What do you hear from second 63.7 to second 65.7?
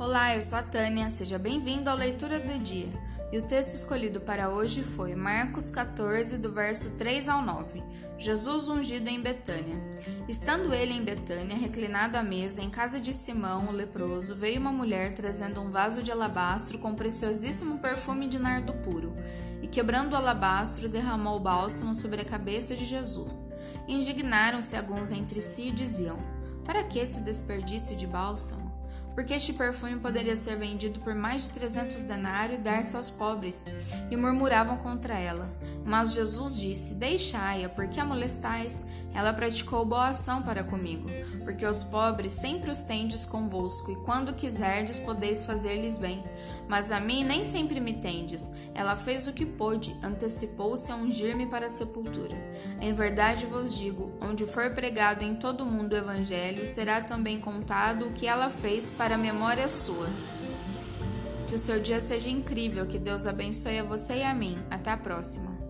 a você e a mim. Até a próxima.